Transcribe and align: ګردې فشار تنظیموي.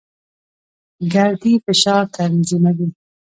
ګردې 1.13 1.53
فشار 1.65 2.03
تنظیموي. 2.15 2.87